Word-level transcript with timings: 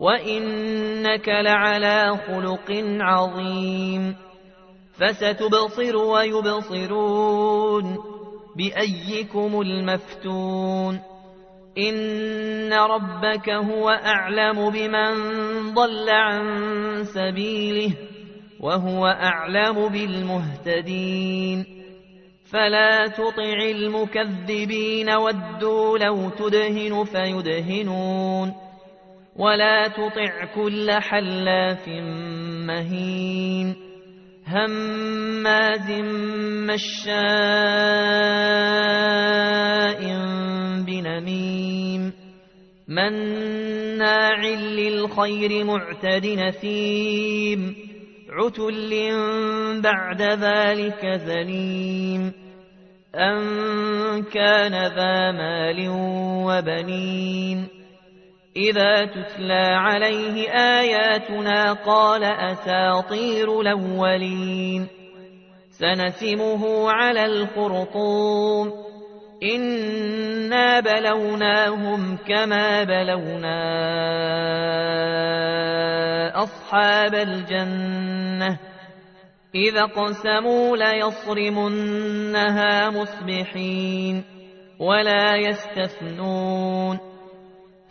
وإنك 0.00 1.28
لعلى 1.28 2.18
خلق 2.26 2.84
عظيم 3.00 4.16
فستبصر 4.98 5.96
ويبصرون 5.96 7.96
بأيكم 8.56 9.60
المفتون 9.60 11.00
إن 11.78 12.72
ربك 12.72 13.50
هو 13.50 13.90
أعلم 13.90 14.70
بمن 14.70 15.14
ضل 15.74 16.10
عن 16.10 16.44
سبيله 17.04 17.92
وهو 18.60 19.06
أعلم 19.06 19.88
بالمهتدين 19.88 21.66
فلا 22.52 23.06
تطع 23.06 23.58
المكذبين 23.70 25.10
ودوا 25.10 25.98
لو 25.98 26.30
تدهن 26.30 27.04
فيدهنون 27.04 28.65
ولا 29.38 29.88
تطع 29.88 30.44
كل 30.54 30.90
حلاف 30.90 31.88
مهين 32.66 33.74
هماز 34.46 35.90
مشاء 36.70 37.16
بنميم 40.86 42.12
مناع 42.88 44.46
للخير 44.56 45.64
معتد 45.64 46.26
نثيم 46.26 47.76
عتل 48.30 48.92
بعد 49.82 50.22
ذلك 50.22 51.06
زليم 51.06 52.32
أن 53.14 54.22
كان 54.22 54.72
ذا 54.72 55.32
مال 55.32 55.88
وبنين 56.46 57.75
إذا 58.56 59.04
تتلى 59.04 59.74
عليه 59.76 60.50
آياتنا 60.50 61.72
قال 61.72 62.24
أساطير 62.24 63.60
الأولين. 63.60 64.88
سنسمه 65.70 66.90
على 66.90 67.24
الخرطوم. 67.24 68.72
إنا 69.42 70.80
بلوناهم 70.80 72.16
كما 72.28 72.84
بلونا 72.84 73.62
أصحاب 76.42 77.14
الجنة. 77.14 78.58
إذا 79.54 79.84
قسموا 79.84 80.76
ليصرمنها 80.76 82.10
مصبحين 82.90 84.24
ولا 84.80 85.36
يستثنون. 85.36 87.15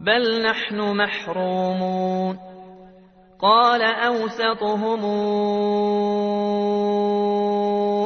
بل 0.00 0.42
نحن 0.42 0.96
محرومون. 0.96 2.38
قال 3.42 3.82
أوسطهم 3.82 5.04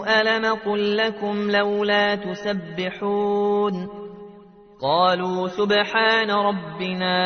ألم 0.08 0.54
قل 0.54 0.96
لكم 0.96 1.50
لولا 1.50 2.14
تسبحون؟ 2.14 3.88
قالوا 4.82 5.48
سبحان 5.48 6.30
ربنا 6.30 7.16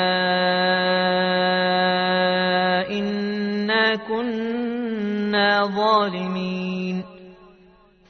إنا 2.90 3.96
كنا 3.96 5.64
ظالمين. 5.64 7.04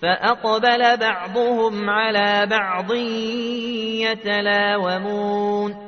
فأقبل 0.03 0.97
بعضهم 0.97 1.91
على 1.91 2.47
بعض 2.51 2.93
يتلاومون. 4.13 5.88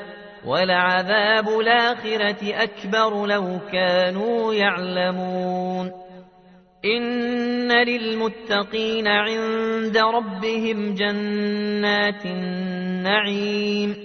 ولعذاب 0.45 1.49
الآخرة 1.59 2.63
أكبر 2.63 3.25
لو 3.25 3.59
كانوا 3.71 4.53
يعلمون. 4.53 5.91
إن 6.85 7.71
للمتقين 7.71 9.07
عند 9.07 9.97
ربهم 9.97 10.93
جنات 10.95 12.25
النعيم. 12.25 13.95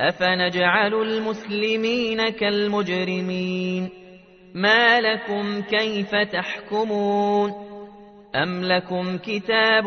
أفنجعل 0.00 0.94
المسلمين 0.94 2.28
كالمجرمين. 2.28 3.90
ما 4.54 5.00
لكم 5.00 5.60
كيف 5.60 6.14
تحكمون؟ 6.32 7.50
أم 8.34 8.64
لكم 8.64 9.18
كتاب 9.18 9.84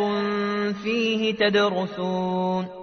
فيه 0.83 1.35
تدرسون؟ 1.35 2.82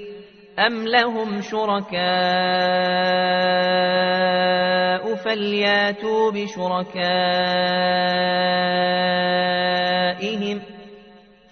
أم 0.67 0.87
لهم 0.87 1.41
شركاء 1.41 2.01
فلياتوا 5.15 6.31
بشركائهم 6.31 7.01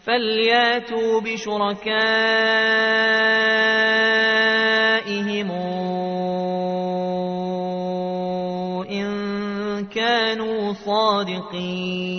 فلياتوا 0.06 1.21
بشركائهم 1.21 2.19
إن 8.89 9.85
كانوا 9.85 10.73
صادقين 10.73 12.19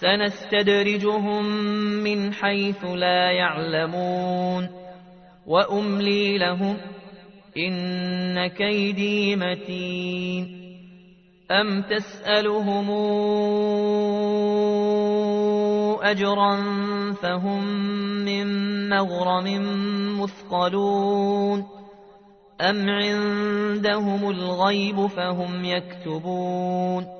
سنستدرجهم 0.00 1.44
من 2.04 2.32
حيث 2.32 2.84
لا 2.84 3.30
يعلمون 3.30 4.68
وأملي 5.46 6.38
لهم 6.38 6.76
إن 7.56 8.46
كيدي 8.46 9.36
متين 9.36 10.60
أم 11.50 11.82
تسألهم 11.82 12.90
أجرا 16.02 16.56
فهم 17.12 17.64
من 18.24 18.46
مغرم 18.88 19.46
مثقلون 20.20 21.66
أم 22.60 22.90
عندهم 22.90 24.30
الغيب 24.30 25.06
فهم 25.06 25.64
يكتبون 25.64 27.19